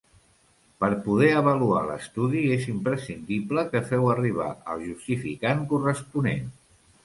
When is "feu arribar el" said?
3.93-4.85